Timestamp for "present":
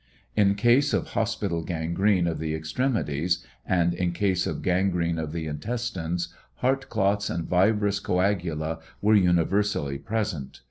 9.99-10.59